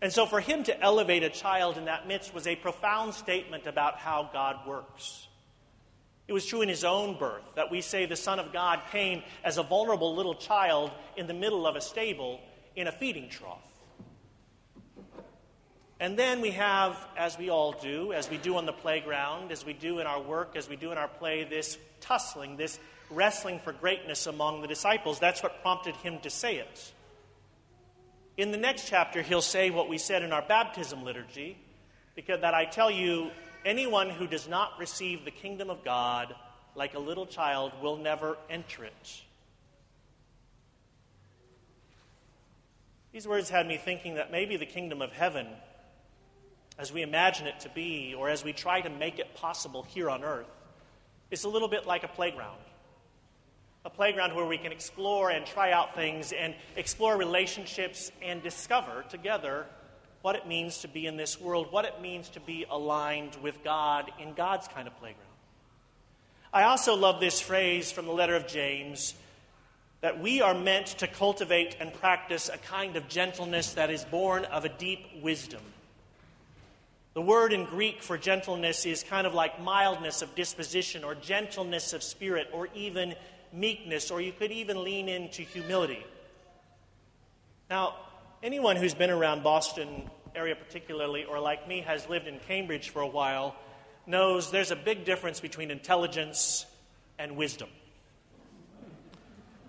And 0.00 0.12
so 0.12 0.24
for 0.24 0.38
him 0.38 0.62
to 0.62 0.80
elevate 0.80 1.24
a 1.24 1.30
child 1.30 1.76
in 1.76 1.86
that 1.86 2.06
midst 2.06 2.32
was 2.32 2.46
a 2.46 2.54
profound 2.54 3.14
statement 3.14 3.66
about 3.66 3.96
how 3.96 4.30
God 4.32 4.64
works. 4.68 5.26
It 6.28 6.32
was 6.32 6.46
true 6.46 6.62
in 6.62 6.68
his 6.68 6.84
own 6.84 7.18
birth 7.18 7.42
that 7.56 7.72
we 7.72 7.80
say 7.80 8.06
the 8.06 8.14
Son 8.14 8.38
of 8.38 8.52
God 8.52 8.82
came 8.92 9.24
as 9.42 9.58
a 9.58 9.64
vulnerable 9.64 10.14
little 10.14 10.36
child 10.36 10.92
in 11.16 11.26
the 11.26 11.34
middle 11.34 11.66
of 11.66 11.74
a 11.74 11.80
stable 11.80 12.38
in 12.76 12.86
a 12.86 12.92
feeding 12.92 13.28
trough. 13.28 13.63
And 16.00 16.18
then 16.18 16.40
we 16.40 16.50
have, 16.50 16.96
as 17.16 17.38
we 17.38 17.50
all 17.50 17.72
do, 17.72 18.12
as 18.12 18.28
we 18.28 18.36
do 18.36 18.56
on 18.56 18.66
the 18.66 18.72
playground, 18.72 19.52
as 19.52 19.64
we 19.64 19.72
do 19.72 20.00
in 20.00 20.06
our 20.06 20.20
work, 20.20 20.56
as 20.56 20.68
we 20.68 20.76
do 20.76 20.90
in 20.90 20.98
our 20.98 21.08
play, 21.08 21.44
this 21.44 21.78
tussling, 22.00 22.56
this 22.56 22.78
wrestling 23.10 23.60
for 23.60 23.72
greatness 23.72 24.26
among 24.26 24.60
the 24.60 24.66
disciples. 24.66 25.20
That's 25.20 25.42
what 25.42 25.62
prompted 25.62 25.94
him 25.96 26.18
to 26.20 26.30
say 26.30 26.56
it. 26.56 26.92
In 28.36 28.50
the 28.50 28.58
next 28.58 28.88
chapter, 28.88 29.22
he'll 29.22 29.40
say 29.40 29.70
what 29.70 29.88
we 29.88 29.98
said 29.98 30.22
in 30.22 30.32
our 30.32 30.42
baptism 30.42 31.04
liturgy, 31.04 31.56
because 32.16 32.40
that 32.40 32.54
I 32.54 32.64
tell 32.64 32.90
you, 32.90 33.30
anyone 33.64 34.10
who 34.10 34.26
does 34.26 34.48
not 34.48 34.72
receive 34.78 35.24
the 35.24 35.30
kingdom 35.30 35.70
of 35.70 35.84
God 35.84 36.34
like 36.74 36.94
a 36.94 36.98
little 36.98 37.26
child 37.26 37.72
will 37.80 37.96
never 37.96 38.36
enter 38.50 38.84
it. 38.84 39.22
These 43.12 43.28
words 43.28 43.48
had 43.48 43.68
me 43.68 43.76
thinking 43.76 44.16
that 44.16 44.32
maybe 44.32 44.56
the 44.56 44.66
kingdom 44.66 45.00
of 45.00 45.12
heaven, 45.12 45.46
as 46.78 46.92
we 46.92 47.02
imagine 47.02 47.46
it 47.46 47.60
to 47.60 47.68
be, 47.68 48.14
or 48.16 48.28
as 48.28 48.44
we 48.44 48.52
try 48.52 48.80
to 48.80 48.90
make 48.90 49.18
it 49.18 49.34
possible 49.34 49.82
here 49.82 50.10
on 50.10 50.24
earth, 50.24 50.46
is 51.30 51.44
a 51.44 51.48
little 51.48 51.68
bit 51.68 51.86
like 51.86 52.04
a 52.04 52.08
playground 52.08 52.58
a 53.86 53.90
playground 53.90 54.34
where 54.34 54.46
we 54.46 54.56
can 54.56 54.72
explore 54.72 55.30
and 55.30 55.44
try 55.44 55.70
out 55.70 55.94
things 55.94 56.32
and 56.32 56.54
explore 56.76 57.18
relationships 57.18 58.10
and 58.22 58.42
discover 58.42 59.04
together 59.10 59.66
what 60.22 60.36
it 60.36 60.46
means 60.46 60.78
to 60.78 60.88
be 60.88 61.06
in 61.06 61.18
this 61.18 61.38
world, 61.38 61.70
what 61.70 61.84
it 61.84 62.00
means 62.00 62.30
to 62.30 62.40
be 62.40 62.64
aligned 62.70 63.36
with 63.42 63.62
God 63.62 64.10
in 64.18 64.32
God's 64.32 64.66
kind 64.68 64.88
of 64.88 64.98
playground. 64.98 65.20
I 66.50 66.62
also 66.62 66.94
love 66.94 67.20
this 67.20 67.40
phrase 67.40 67.92
from 67.92 68.06
the 68.06 68.12
letter 68.12 68.34
of 68.34 68.46
James 68.46 69.14
that 70.00 70.18
we 70.18 70.40
are 70.40 70.54
meant 70.54 70.86
to 70.86 71.06
cultivate 71.06 71.76
and 71.78 71.92
practice 71.92 72.48
a 72.48 72.56
kind 72.56 72.96
of 72.96 73.06
gentleness 73.08 73.74
that 73.74 73.90
is 73.90 74.02
born 74.06 74.46
of 74.46 74.64
a 74.64 74.70
deep 74.70 75.00
wisdom. 75.20 75.60
The 77.14 77.22
word 77.22 77.52
in 77.52 77.64
Greek 77.64 78.02
for 78.02 78.18
gentleness 78.18 78.84
is 78.86 79.04
kind 79.04 79.24
of 79.24 79.34
like 79.34 79.62
mildness 79.62 80.20
of 80.20 80.34
disposition 80.34 81.04
or 81.04 81.14
gentleness 81.14 81.92
of 81.92 82.02
spirit 82.02 82.48
or 82.52 82.68
even 82.74 83.14
meekness, 83.52 84.10
or 84.10 84.20
you 84.20 84.32
could 84.32 84.50
even 84.50 84.82
lean 84.82 85.08
into 85.08 85.42
humility. 85.42 86.04
Now, 87.70 87.94
anyone 88.42 88.74
who's 88.74 88.94
been 88.94 89.10
around 89.10 89.44
Boston 89.44 90.10
area 90.34 90.56
particularly, 90.56 91.24
or 91.24 91.38
like 91.38 91.68
me, 91.68 91.82
has 91.82 92.08
lived 92.08 92.26
in 92.26 92.40
Cambridge 92.48 92.90
for 92.90 93.00
a 93.00 93.06
while, 93.06 93.54
knows 94.08 94.50
there's 94.50 94.72
a 94.72 94.76
big 94.76 95.04
difference 95.04 95.38
between 95.38 95.70
intelligence 95.70 96.66
and 97.16 97.36
wisdom. 97.36 97.68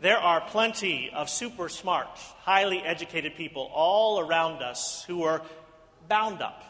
There 0.02 0.18
are 0.18 0.42
plenty 0.42 1.12
of 1.14 1.30
super 1.30 1.70
smart, 1.70 2.08
highly 2.40 2.82
educated 2.82 3.36
people 3.36 3.70
all 3.72 4.20
around 4.20 4.64
us 4.64 5.04
who 5.06 5.22
are 5.24 5.44
bound 6.10 6.42
up 6.42 6.64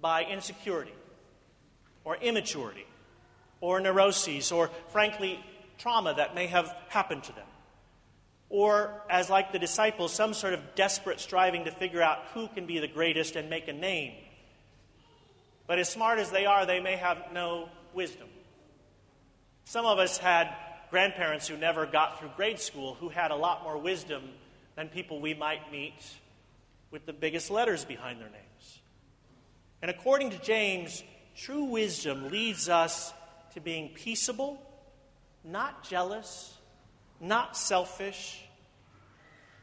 by 0.00 0.24
insecurity 0.24 0.94
or 2.04 2.16
immaturity 2.16 2.86
or 3.60 3.80
neuroses 3.80 4.52
or, 4.52 4.70
frankly, 4.88 5.42
trauma 5.78 6.14
that 6.14 6.34
may 6.34 6.46
have 6.46 6.74
happened 6.88 7.24
to 7.24 7.32
them. 7.32 7.46
Or, 8.50 9.02
as 9.08 9.30
like 9.30 9.52
the 9.52 9.58
disciples, 9.58 10.12
some 10.12 10.34
sort 10.34 10.54
of 10.54 10.60
desperate 10.74 11.18
striving 11.18 11.64
to 11.64 11.70
figure 11.70 12.02
out 12.02 12.18
who 12.34 12.46
can 12.48 12.66
be 12.66 12.78
the 12.78 12.88
greatest 12.88 13.36
and 13.36 13.50
make 13.50 13.66
a 13.68 13.72
name. 13.72 14.12
But 15.66 15.78
as 15.78 15.88
smart 15.88 16.18
as 16.18 16.30
they 16.30 16.46
are, 16.46 16.66
they 16.66 16.80
may 16.80 16.96
have 16.96 17.32
no 17.32 17.68
wisdom. 17.94 18.28
Some 19.64 19.86
of 19.86 19.98
us 19.98 20.18
had 20.18 20.54
grandparents 20.90 21.48
who 21.48 21.56
never 21.56 21.86
got 21.86 22.20
through 22.20 22.30
grade 22.36 22.60
school 22.60 22.94
who 22.94 23.08
had 23.08 23.30
a 23.30 23.36
lot 23.36 23.64
more 23.64 23.78
wisdom 23.78 24.22
than 24.76 24.88
people 24.88 25.20
we 25.20 25.34
might 25.34 25.72
meet 25.72 25.94
with 26.90 27.06
the 27.06 27.12
biggest 27.12 27.50
letters 27.50 27.84
behind 27.84 28.20
their 28.20 28.28
names. 28.28 28.80
And 29.84 29.90
according 29.90 30.30
to 30.30 30.38
James, 30.38 31.04
true 31.36 31.64
wisdom 31.64 32.30
leads 32.30 32.70
us 32.70 33.12
to 33.52 33.60
being 33.60 33.90
peaceable 33.90 34.58
not 35.44 35.84
jealous, 35.84 36.54
not 37.20 37.54
selfish, 37.54 38.42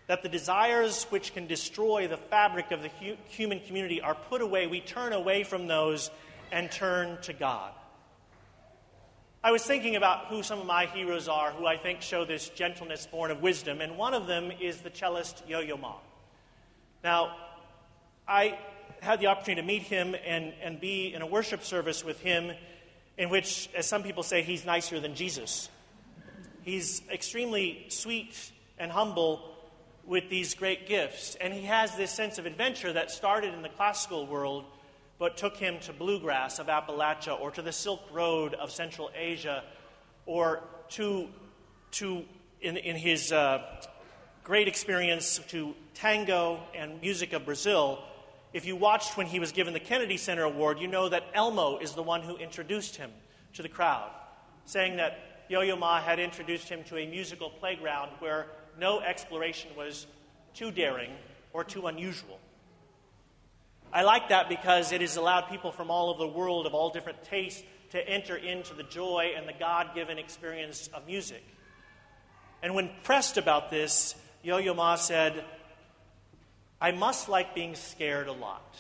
that 0.06 0.22
the 0.22 0.30
desires 0.30 1.06
which 1.06 1.34
can 1.34 1.48
destroy 1.48 2.08
the 2.08 2.18
fabric 2.18 2.70
of 2.70 2.84
the 2.84 2.90
hu- 2.90 3.18
human 3.30 3.62
community 3.62 4.00
are 4.00 4.14
put 4.14 4.42
away. 4.42 4.68
We 4.68 4.80
turn 4.80 5.12
away 5.12 5.44
from 5.44 5.66
those 5.66 6.12
and 6.52 6.72
turn 6.72 7.20
to 7.24 7.34
God. 7.34 7.74
I 9.44 9.52
was 9.52 9.64
thinking 9.64 9.96
about 9.96 10.28
who 10.28 10.44
some 10.44 10.60
of 10.60 10.68
my 10.68 10.86
heroes 10.86 11.28
are 11.28 11.50
who 11.50 11.66
I 11.66 11.78
think 11.78 12.04
show 12.04 12.26
this 12.26 12.50
gentleness 12.50 13.08
born 13.08 13.32
of 13.32 13.42
wisdom, 13.42 13.82
and 13.82 13.98
one 13.98 14.14
of 14.14 14.28
them 14.28 14.52
is 14.62 14.82
the 14.82 14.92
cellist 14.92 15.42
Yo 15.48 15.62
Yo 15.62 15.78
Ma. 15.78 15.96
Now, 17.04 17.36
I 18.28 18.60
had 19.02 19.20
the 19.20 19.28
opportunity 19.28 19.62
to 19.62 19.68
meet 19.68 19.82
him 19.82 20.16
and, 20.26 20.54
and 20.62 20.80
be 20.80 21.14
in 21.14 21.24
a 21.24 21.26
worship 21.26 21.64
service 21.64 22.06
with 22.06 22.20
him 22.20 22.52
in 23.18 23.30
which, 23.30 23.68
as 23.76 23.88
some 23.88 24.04
people 24.04 24.22
say, 24.22 24.44
he's 24.44 24.64
nicer 24.64 25.00
than 25.00 25.16
Jesus. 25.16 25.70
He's 26.62 27.02
extremely 27.12 27.86
sweet 27.90 28.52
and 28.78 28.92
humble 28.92 29.58
with 30.06 30.30
these 30.30 30.54
great 30.54 30.88
gifts. 30.88 31.36
And 31.42 31.52
he 31.52 31.64
has 31.64 31.96
this 31.96 32.12
sense 32.12 32.38
of 32.38 32.46
adventure 32.46 32.94
that 32.94 33.10
started 33.10 33.56
in 33.56 33.64
the 33.64 33.70
classical 33.70 34.28
world, 34.28 34.66
but 35.18 35.36
took 35.36 35.58
him 35.58 35.80
to 35.82 35.94
bluegrass 35.94 36.60
of 36.60 36.68
Appalachia 36.68 37.40
or 37.40 37.50
to 37.52 37.64
the 37.64 37.72
Silk 37.72 38.02
Road 38.12 38.54
of 38.54 38.72
Central 38.72 39.10
Asia 39.16 39.64
or 40.28 40.62
to, 40.90 41.28
to 41.94 42.24
in, 42.62 42.78
in 42.78 42.96
his 42.96 43.32
uh, 43.32 43.64
great 44.44 44.68
experience, 44.68 45.40
to 45.48 45.74
tango 45.96 46.60
and 46.76 47.02
music 47.02 47.34
of 47.34 47.46
Brazil 47.46 48.04
if 48.54 48.66
you 48.66 48.76
watched 48.76 49.18
when 49.18 49.28
he 49.28 49.40
was 49.40 49.52
given 49.52 49.74
the 49.74 49.80
Kennedy 49.80 50.18
Center 50.18 50.44
Award, 50.44 50.80
you 50.80 50.88
know 50.88 51.08
that 51.08 51.24
Elmo 51.34 51.78
is 51.78 51.94
the 51.94 52.04
one 52.04 52.22
who 52.22 52.36
introduced 52.38 52.98
him 52.98 53.12
to 53.54 53.62
the 53.62 53.70
crowd, 53.70 54.10
saying 54.66 54.98
that 54.98 55.46
Yo 55.48 55.62
Yo 55.62 55.76
Ma 55.76 56.02
had 56.02 56.20
introduced 56.20 56.70
him 56.70 56.84
to 56.86 56.98
a 56.98 57.08
musical 57.08 57.50
playground 57.50 58.12
where 58.20 58.48
no 58.80 59.00
exploration 59.02 59.70
was 59.78 60.08
too 60.54 60.72
daring 60.72 61.12
or 61.54 61.64
too 61.64 61.88
unusual. 61.88 62.40
I 63.94 64.04
like 64.04 64.30
that 64.30 64.48
because 64.48 64.92
it 64.92 65.02
has 65.02 65.18
allowed 65.18 65.50
people 65.50 65.72
from 65.72 65.92
all 65.92 66.10
over 66.10 66.20
the 66.20 66.38
world 66.38 66.66
of 66.66 66.74
all 66.74 66.92
different 66.92 67.24
tastes 67.26 67.64
to 67.92 68.00
enter 68.08 68.38
into 68.38 68.74
the 68.74 68.84
joy 68.84 69.34
and 69.36 69.48
the 69.48 69.54
God 69.54 69.94
given 69.94 70.18
experience 70.18 70.90
of 70.94 71.06
music. 71.06 71.44
And 72.64 72.74
when 72.74 72.90
pressed 73.04 73.38
about 73.38 73.70
this, 73.70 74.16
Yo 74.44 74.58
Yo 74.58 74.74
Ma 74.74 74.96
said, 74.96 75.44
I 76.82 76.92
must 76.92 77.30
like 77.30 77.54
being 77.54 77.76
scared 77.76 78.28
a 78.28 78.34
lot 78.34 78.76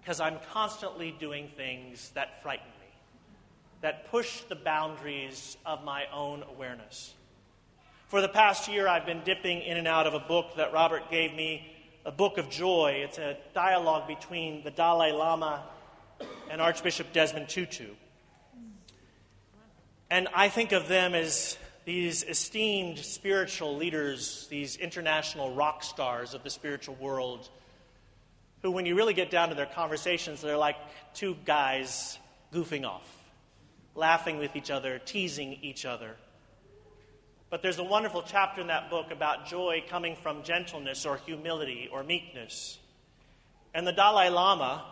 because 0.00 0.20
I'm 0.20 0.36
constantly 0.52 1.16
doing 1.18 1.48
things 1.56 2.10
that 2.10 2.42
frighten 2.42 2.66
me, 2.78 2.86
that 3.80 4.10
push 4.10 4.42
the 4.42 4.54
boundaries 4.54 5.56
of 5.64 5.82
my 5.82 6.04
own 6.12 6.42
awareness. 6.42 7.14
For 8.08 8.20
the 8.20 8.28
past 8.28 8.68
year, 8.68 8.86
I've 8.86 9.06
been 9.06 9.22
dipping 9.24 9.62
in 9.62 9.78
and 9.78 9.88
out 9.88 10.06
of 10.06 10.12
a 10.12 10.18
book 10.18 10.56
that 10.56 10.74
Robert 10.74 11.10
gave 11.10 11.32
me, 11.32 11.72
a 12.04 12.12
book 12.12 12.36
of 12.36 12.50
joy. 12.50 13.02
It's 13.02 13.16
a 13.16 13.38
dialogue 13.54 14.06
between 14.06 14.62
the 14.62 14.70
Dalai 14.70 15.12
Lama 15.12 15.62
and 16.50 16.60
Archbishop 16.60 17.14
Desmond 17.14 17.48
Tutu. 17.48 17.86
And 20.10 20.28
I 20.34 20.50
think 20.50 20.72
of 20.72 20.88
them 20.88 21.14
as 21.14 21.56
these 21.84 22.22
esteemed 22.22 22.98
spiritual 22.98 23.76
leaders, 23.76 24.46
these 24.50 24.76
international 24.76 25.54
rock 25.54 25.82
stars 25.82 26.34
of 26.34 26.42
the 26.44 26.50
spiritual 26.50 26.94
world, 26.96 27.48
who, 28.62 28.70
when 28.70 28.86
you 28.86 28.94
really 28.94 29.14
get 29.14 29.30
down 29.30 29.48
to 29.48 29.54
their 29.54 29.66
conversations, 29.66 30.40
they're 30.40 30.56
like 30.56 30.76
two 31.14 31.36
guys 31.44 32.18
goofing 32.52 32.86
off, 32.86 33.08
laughing 33.94 34.38
with 34.38 34.54
each 34.54 34.70
other, 34.70 35.00
teasing 35.00 35.58
each 35.62 35.84
other. 35.84 36.16
But 37.50 37.62
there's 37.62 37.78
a 37.78 37.84
wonderful 37.84 38.22
chapter 38.26 38.60
in 38.60 38.68
that 38.68 38.88
book 38.88 39.10
about 39.10 39.46
joy 39.46 39.84
coming 39.88 40.16
from 40.16 40.42
gentleness 40.42 41.04
or 41.04 41.18
humility 41.26 41.88
or 41.92 42.02
meekness. 42.02 42.78
And 43.74 43.86
the 43.86 43.92
Dalai 43.92 44.28
Lama 44.30 44.84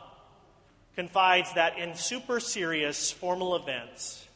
confides 0.97 1.55
that 1.55 1.79
in 1.79 1.95
super 1.95 2.41
serious 2.41 3.11
formal 3.11 3.57
events, 3.57 4.27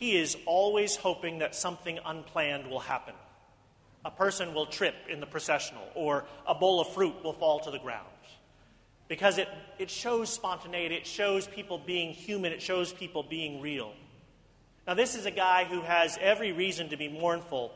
he 0.00 0.16
is 0.16 0.36
always 0.46 0.96
hoping 0.96 1.38
that 1.40 1.54
something 1.54 1.98
unplanned 2.04 2.66
will 2.68 2.80
happen. 2.80 3.14
A 4.02 4.10
person 4.10 4.54
will 4.54 4.64
trip 4.64 4.94
in 5.10 5.20
the 5.20 5.26
processional, 5.26 5.86
or 5.94 6.24
a 6.46 6.54
bowl 6.54 6.80
of 6.80 6.88
fruit 6.88 7.22
will 7.22 7.34
fall 7.34 7.60
to 7.60 7.70
the 7.70 7.78
ground. 7.78 8.06
Because 9.08 9.36
it, 9.36 9.48
it 9.78 9.90
shows 9.90 10.32
spontaneity, 10.32 10.94
it 10.94 11.06
shows 11.06 11.46
people 11.46 11.76
being 11.76 12.14
human, 12.14 12.50
it 12.50 12.62
shows 12.62 12.94
people 12.94 13.22
being 13.22 13.60
real. 13.60 13.92
Now, 14.86 14.94
this 14.94 15.14
is 15.14 15.26
a 15.26 15.30
guy 15.30 15.64
who 15.64 15.82
has 15.82 16.18
every 16.18 16.52
reason 16.52 16.88
to 16.88 16.96
be 16.96 17.08
mournful, 17.08 17.70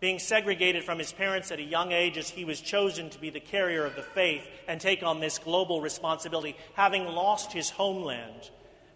being 0.00 0.18
segregated 0.18 0.84
from 0.84 0.98
his 0.98 1.12
parents 1.12 1.52
at 1.52 1.58
a 1.58 1.62
young 1.62 1.92
age 1.92 2.16
as 2.16 2.30
he 2.30 2.46
was 2.46 2.62
chosen 2.62 3.10
to 3.10 3.18
be 3.18 3.28
the 3.28 3.40
carrier 3.40 3.84
of 3.84 3.94
the 3.94 4.02
faith 4.02 4.48
and 4.66 4.80
take 4.80 5.02
on 5.02 5.20
this 5.20 5.36
global 5.36 5.82
responsibility, 5.82 6.56
having 6.72 7.04
lost 7.04 7.52
his 7.52 7.68
homeland 7.68 8.48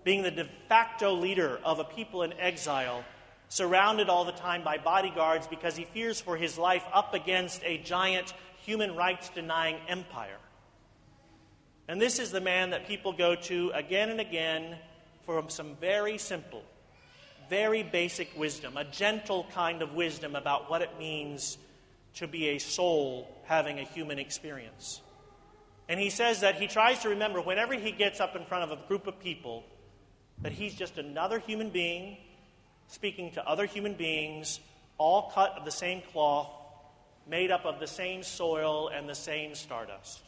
being 0.04 0.22
the 0.22 0.30
de 0.30 0.48
facto 0.68 1.14
leader 1.14 1.60
of 1.64 1.78
a 1.78 1.84
people 1.84 2.22
in 2.22 2.32
exile, 2.34 3.04
surrounded 3.48 4.08
all 4.08 4.24
the 4.24 4.32
time 4.32 4.64
by 4.64 4.78
bodyguards 4.78 5.46
because 5.46 5.76
he 5.76 5.84
fears 5.84 6.20
for 6.20 6.36
his 6.36 6.56
life 6.56 6.84
up 6.92 7.14
against 7.14 7.62
a 7.64 7.78
giant 7.78 8.32
human 8.64 8.96
rights 8.96 9.30
denying 9.34 9.76
empire. 9.88 10.38
And 11.88 12.00
this 12.00 12.18
is 12.18 12.30
the 12.30 12.40
man 12.40 12.70
that 12.70 12.86
people 12.86 13.12
go 13.12 13.34
to 13.34 13.70
again 13.74 14.08
and 14.10 14.20
again 14.20 14.76
for 15.26 15.44
some 15.48 15.76
very 15.80 16.16
simple, 16.18 16.62
very 17.50 17.82
basic 17.82 18.30
wisdom, 18.36 18.76
a 18.76 18.84
gentle 18.84 19.46
kind 19.52 19.82
of 19.82 19.92
wisdom 19.94 20.34
about 20.34 20.70
what 20.70 20.80
it 20.82 20.98
means 20.98 21.58
to 22.14 22.26
be 22.26 22.50
a 22.50 22.58
soul 22.58 23.28
having 23.44 23.78
a 23.78 23.84
human 23.84 24.18
experience. 24.18 25.00
And 25.88 25.98
he 26.00 26.10
says 26.10 26.40
that 26.40 26.54
he 26.54 26.68
tries 26.68 27.00
to 27.00 27.10
remember 27.10 27.40
whenever 27.40 27.74
he 27.74 27.90
gets 27.90 28.20
up 28.20 28.36
in 28.36 28.44
front 28.44 28.70
of 28.70 28.78
a 28.78 28.88
group 28.88 29.06
of 29.06 29.20
people 29.20 29.64
that 30.42 30.52
he's 30.52 30.74
just 30.74 30.98
another 30.98 31.38
human 31.38 31.70
being 31.70 32.16
speaking 32.92 33.30
to 33.32 33.48
other 33.48 33.64
human 33.64 33.94
beings, 33.94 34.60
all 34.98 35.30
cut 35.30 35.54
of 35.56 35.64
the 35.64 35.70
same 35.70 36.02
cloth, 36.12 36.50
made 37.26 37.50
up 37.50 37.64
of 37.64 37.80
the 37.80 37.86
same 37.86 38.22
soil 38.22 38.88
and 38.88 39.08
the 39.08 39.14
same 39.14 39.54
stardust. 39.54 40.20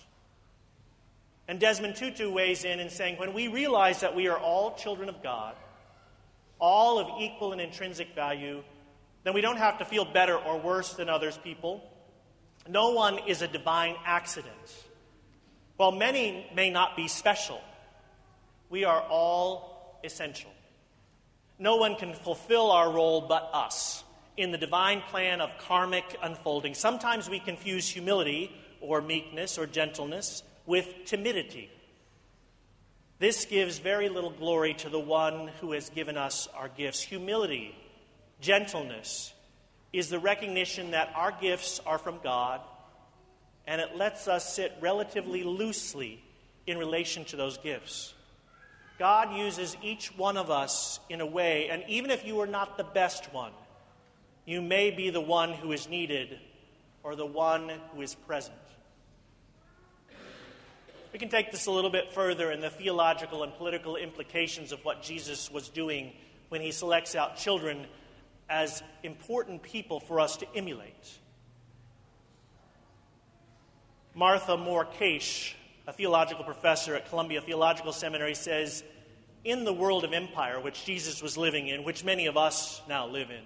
And 1.47 1.61
Desmond 1.61 1.97
Tutu 1.97 2.30
weighs 2.33 2.64
in 2.64 2.80
in 2.80 2.88
saying, 2.88 3.18
when 3.18 3.35
we 3.35 3.49
realize 3.49 4.00
that 4.00 4.16
we 4.16 4.28
are 4.28 4.38
all 4.38 4.75
children 4.76 5.11
of 5.11 5.23
God, 5.23 5.54
all 6.59 6.99
of 6.99 7.21
equal 7.21 7.52
and 7.52 7.61
intrinsic 7.61 8.14
value, 8.14 8.62
then 9.25 9.35
we 9.35 9.42
don't 9.42 9.59
have 9.59 9.78
to 9.78 9.85
feel 9.85 10.06
better 10.06 10.37
or 10.38 10.59
worse 10.59 10.94
than 10.94 11.11
others 11.11 11.37
people. 11.37 11.87
No 12.66 12.92
one 12.92 13.18
is 13.26 13.42
a 13.42 13.49
divine 13.49 13.97
accident. 14.06 14.54
While 15.76 15.92
many 15.92 16.47
may 16.54 16.71
not 16.71 16.97
be 16.97 17.09
special, 17.09 17.61
we 18.71 18.85
are 18.85 19.02
all 19.02 19.74
essential. 20.04 20.50
No 21.58 21.76
one 21.76 21.96
can 21.96 22.14
fulfill 22.14 22.70
our 22.70 22.90
role 22.90 23.23
but 23.23 23.50
us 23.52 24.04
in 24.37 24.50
the 24.50 24.58
divine 24.58 25.00
plan 25.11 25.40
of 25.40 25.50
karmic 25.58 26.04
unfolding. 26.23 26.75
Sometimes 26.75 27.30
we 27.30 27.38
confuse 27.38 27.88
humility 27.88 28.50
or 28.80 29.00
meekness 29.00 29.58
or 29.58 29.66
gentleness 29.66 30.42
with 30.66 30.88
timidity. 31.06 31.70
This 33.18 33.44
gives 33.44 33.78
very 33.78 34.08
little 34.08 34.30
glory 34.30 34.75
to 34.75 34.88
the 34.88 34.99
one 34.99 35.49
who 35.61 35.73
has 35.73 35.88
given 35.90 36.16
us 36.16 36.49
our 36.56 36.68
gifts. 36.68 37.00
Humility, 37.00 37.75
gentleness, 38.40 39.32
is 39.92 40.08
the 40.08 40.18
recognition 40.18 40.90
that 40.90 41.12
our 41.14 41.32
gifts 41.40 41.80
are 41.87 41.99
from 41.99 42.18
God, 42.25 42.61
and 43.66 43.80
it 43.80 43.96
lets 43.96 44.26
us 44.26 44.54
sit 44.54 44.76
relatively 44.80 45.44
loosely 45.44 46.20
in 46.66 46.76
relation 46.78 47.25
to 47.26 47.37
those 47.37 47.58
gifts. 47.58 48.13
God 48.98 49.34
uses 49.34 49.76
each 49.82 50.16
one 50.16 50.36
of 50.36 50.50
us 50.50 51.00
in 51.08 51.20
a 51.20 51.26
way, 51.26 51.68
and 51.68 51.82
even 51.88 52.10
if 52.10 52.24
you 52.24 52.40
are 52.40 52.46
not 52.46 52.76
the 52.76 52.84
best 52.84 53.32
one, 53.32 53.52
you 54.44 54.62
may 54.62 54.90
be 54.90 55.10
the 55.10 55.20
one 55.20 55.52
who 55.52 55.72
is 55.72 55.88
needed 55.88 56.38
or 57.02 57.16
the 57.16 57.26
one 57.26 57.70
who 57.92 58.02
is 58.02 58.14
present. 58.14 58.56
We 61.12 61.18
can 61.18 61.28
take 61.28 61.52
this 61.52 61.66
a 61.66 61.70
little 61.70 61.90
bit 61.90 62.12
further 62.12 62.50
in 62.50 62.60
the 62.60 62.70
theological 62.70 63.42
and 63.42 63.54
political 63.54 63.96
implications 63.96 64.72
of 64.72 64.84
what 64.84 65.02
Jesus 65.02 65.50
was 65.50 65.68
doing 65.68 66.12
when 66.48 66.60
he 66.60 66.72
selects 66.72 67.14
out 67.14 67.36
children 67.36 67.86
as 68.48 68.82
important 69.02 69.62
people 69.62 70.00
for 70.00 70.20
us 70.20 70.36
to 70.38 70.46
emulate. 70.54 71.18
Martha 74.14 74.56
Moore 74.56 74.84
a 75.87 75.93
theological 75.93 76.45
professor 76.45 76.95
at 76.95 77.09
Columbia 77.09 77.41
Theological 77.41 77.93
Seminary, 77.93 78.35
says 78.35 78.83
In 79.45 79.64
the 79.64 79.73
world 79.73 80.05
of 80.05 80.12
empire, 80.12 80.61
which 80.61 80.85
Jesus 80.85 81.23
was 81.23 81.37
living 81.37 81.69
in, 81.69 81.85
which 81.85 82.05
many 82.05 82.26
of 82.26 82.37
us 82.37 82.81
now 82.88 83.07
live 83.07 83.31
in, 83.31 83.43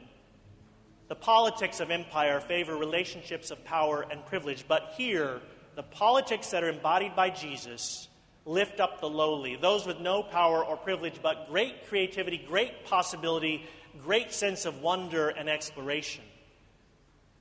the 1.08 1.16
politics 1.16 1.80
of 1.80 1.90
empire 1.90 2.40
favor 2.40 2.76
relationships 2.76 3.50
of 3.50 3.64
power 3.64 4.06
and 4.10 4.24
privilege. 4.26 4.64
But 4.68 4.94
here, 4.96 5.40
the 5.74 5.82
politics 5.82 6.50
that 6.50 6.62
are 6.62 6.68
embodied 6.68 7.16
by 7.16 7.30
Jesus 7.30 8.08
lift 8.44 8.78
up 8.80 9.00
the 9.00 9.08
lowly, 9.08 9.56
those 9.56 9.86
with 9.86 10.00
no 10.00 10.22
power 10.22 10.64
or 10.64 10.76
privilege, 10.76 11.20
but 11.22 11.48
great 11.50 11.88
creativity, 11.88 12.38
great 12.38 12.84
possibility, 12.84 13.66
great 14.02 14.32
sense 14.32 14.64
of 14.64 14.80
wonder 14.80 15.28
and 15.28 15.48
exploration. 15.48 16.24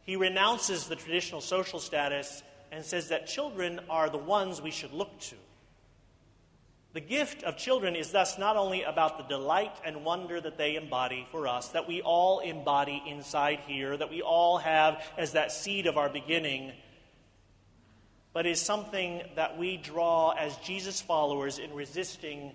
He 0.04 0.16
renounces 0.16 0.88
the 0.88 0.96
traditional 0.96 1.42
social 1.42 1.80
status 1.80 2.42
and 2.72 2.84
says 2.84 3.10
that 3.10 3.28
children 3.28 3.80
are 3.90 4.10
the 4.10 4.18
ones 4.18 4.62
we 4.62 4.72
should 4.72 4.94
look 4.94 5.20
to. 5.20 5.36
The 6.94 7.02
gift 7.02 7.44
of 7.44 7.58
children 7.58 7.96
is 7.96 8.12
thus 8.12 8.40
not 8.40 8.58
only 8.58 8.82
about 8.82 9.18
the 9.18 9.24
delight 9.24 9.76
and 9.86 10.04
wonder 10.04 10.42
that 10.42 10.58
they 10.58 10.76
embody 10.76 11.28
for 11.32 11.48
us, 11.48 11.70
that 11.70 11.88
we 11.88 12.02
all 12.02 12.40
embody 12.40 13.04
inside 13.06 13.60
here, 13.68 13.96
that 13.96 14.10
we 14.10 14.22
all 14.22 14.58
have 14.58 15.04
as 15.18 15.34
that 15.34 15.52
seed 15.52 15.86
of 15.86 15.98
our 15.98 16.10
beginning, 16.10 16.72
but 18.34 18.48
is 18.48 18.60
something 18.60 19.22
that 19.36 19.58
we 19.58 19.78
draw 19.78 20.32
as 20.32 20.56
Jesus 20.58 21.00
followers 21.00 21.60
in 21.60 21.74
resisting 21.74 22.54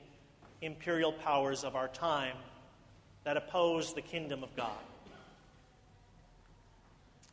imperial 0.60 1.12
powers 1.12 1.62
of 1.62 1.76
our 1.76 1.88
time 1.88 2.36
that 3.24 3.36
oppose 3.36 3.94
the 3.94 4.02
kingdom 4.02 4.42
of 4.42 4.54
God. 4.56 4.70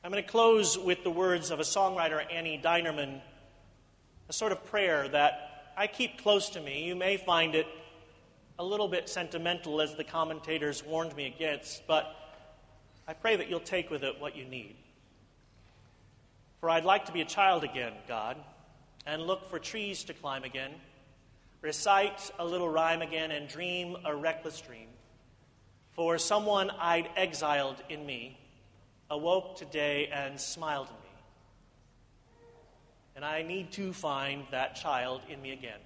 I'm 0.01 0.12
going 0.12 0.23
to 0.23 0.29
close 0.29 0.77
with 0.77 1.03
the 1.03 1.12
words 1.12 1.51
of 1.51 1.59
a 1.59 1.63
songwriter, 1.63 2.23
Annie 2.31 2.57
Dinerman, 2.63 3.19
a 4.29 4.33
sort 4.33 4.53
of 4.53 4.63
prayer 4.65 5.09
that 5.09 5.73
I 5.75 5.88
keep 5.88 6.21
close 6.21 6.51
to 6.51 6.62
me. 6.62 6.85
You 6.85 6.95
may 6.95 7.17
find 7.17 7.53
it 7.53 7.67
a 8.57 8.63
little 8.63 8.88
bit 8.88 9.09
sentimental, 9.09 9.81
as 9.81 9.95
the 9.95 10.05
commentators 10.05 10.85
warned 10.85 11.13
me 11.17 11.25
against, 11.25 11.85
but 11.85 12.15
I 13.09 13.13
pray 13.13 13.35
that 13.35 13.49
you'll 13.49 13.59
take 13.59 13.91
with 13.91 14.03
it 14.03 14.21
what 14.21 14.38
you 14.38 14.45
need. 14.45 14.77
For 16.62 16.69
I'd 16.69 16.85
like 16.85 17.05
to 17.07 17.12
be 17.12 17.19
a 17.19 17.25
child 17.25 17.65
again, 17.65 17.93
God, 18.07 18.38
and 19.05 19.21
look 19.21 19.49
for 19.49 19.59
trees 19.59 20.05
to 20.05 20.13
climb 20.13 20.45
again, 20.45 20.71
recite 21.62 22.31
a 22.39 22.45
little 22.45 22.69
rhyme 22.69 23.01
again, 23.01 23.31
and 23.31 23.49
dream 23.49 23.97
a 24.05 24.15
reckless 24.15 24.62
dream. 24.62 24.88
For 25.91 26.17
someone 26.17 26.69
I'd 26.69 27.09
exiled 27.17 27.83
in 27.89 28.05
me 28.05 28.38
awoke 29.10 29.58
today 29.58 30.10
and 30.13 30.39
smiled 30.39 30.88
at 30.88 30.93
me. 30.93 31.10
And 33.15 33.26
I 33.26 33.41
need 33.41 33.72
to 33.74 33.91
find 33.91 34.45
that 34.52 34.76
child 34.76 35.22
in 35.30 35.41
me 35.41 35.52
again. 35.52 35.80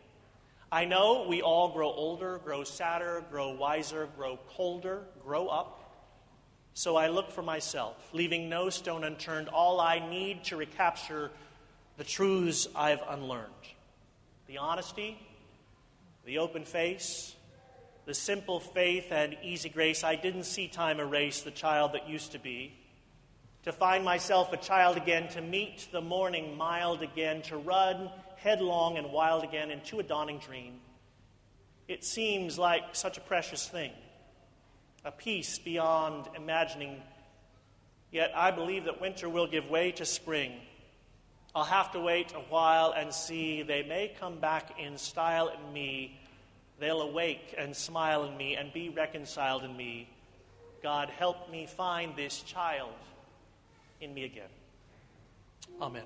I 0.71 0.85
know 0.85 1.25
we 1.29 1.41
all 1.41 1.69
grow 1.69 1.89
older, 1.89 2.39
grow 2.43 2.63
sadder, 2.63 3.23
grow 3.29 3.53
wiser, 3.53 4.09
grow 4.17 4.39
colder, 4.55 5.03
grow 5.23 5.47
up. 5.47 5.79
So 6.73 6.95
I 6.95 7.09
look 7.09 7.31
for 7.31 7.43
myself, 7.43 7.95
leaving 8.11 8.49
no 8.49 8.69
stone 8.69 9.03
unturned, 9.03 9.49
all 9.49 9.79
I 9.79 9.99
need 9.99 10.45
to 10.45 10.55
recapture 10.57 11.29
the 11.97 12.03
truths 12.03 12.67
I've 12.75 13.01
unlearned 13.07 13.51
the 14.47 14.57
honesty, 14.57 15.17
the 16.25 16.37
open 16.37 16.63
face, 16.65 17.35
the 18.05 18.13
simple 18.13 18.59
faith 18.59 19.11
and 19.11 19.35
easy 19.41 19.69
grace. 19.69 20.03
I 20.03 20.15
didn't 20.15 20.43
see 20.43 20.67
time 20.67 20.99
erase 20.99 21.41
the 21.41 21.51
child 21.51 21.93
that 21.93 22.09
used 22.09 22.33
to 22.33 22.39
be 22.39 22.73
to 23.63 23.71
find 23.71 24.03
myself 24.03 24.51
a 24.51 24.57
child 24.57 24.97
again, 24.97 25.29
to 25.29 25.41
meet 25.41 25.87
the 25.91 26.01
morning 26.01 26.57
mild 26.57 27.01
again, 27.01 27.41
to 27.43 27.57
run 27.57 28.09
headlong 28.35 28.97
and 28.97 29.11
wild 29.11 29.43
again 29.43 29.71
into 29.71 29.99
a 29.99 30.03
dawning 30.03 30.39
dream. 30.39 30.79
It 31.87 32.03
seems 32.03 32.59
like 32.59 32.83
such 32.93 33.17
a 33.17 33.21
precious 33.21 33.67
thing, 33.67 33.91
a 35.05 35.11
peace 35.11 35.59
beyond 35.59 36.27
imagining. 36.35 37.01
Yet 38.11 38.31
I 38.35 38.51
believe 38.51 38.85
that 38.85 38.99
winter 38.99 39.29
will 39.29 39.47
give 39.47 39.69
way 39.69 39.91
to 39.93 40.05
spring. 40.05 40.53
I'll 41.55 41.63
have 41.63 41.91
to 41.93 41.99
wait 41.99 42.33
a 42.33 42.39
while 42.39 42.93
and 42.95 43.13
see. 43.13 43.63
They 43.63 43.83
may 43.83 44.13
come 44.19 44.39
back 44.39 44.79
in 44.79 44.97
style 44.97 45.49
in 45.49 45.73
me. 45.73 46.19
They'll 46.79 47.01
awake 47.01 47.55
and 47.57 47.75
smile 47.75 48.25
in 48.25 48.35
me 48.35 48.55
and 48.55 48.73
be 48.73 48.89
reconciled 48.89 49.63
in 49.63 49.75
me. 49.77 50.09
God, 50.81 51.09
help 51.09 51.49
me 51.49 51.65
find 51.65 52.15
this 52.15 52.41
child 52.41 52.91
in 54.03 54.13
me 54.13 54.25
again. 54.25 54.49
Amen. 55.81 56.03